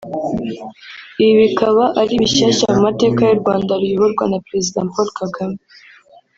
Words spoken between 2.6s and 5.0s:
mu mateka y’u Rwanda ruyoborwa na Président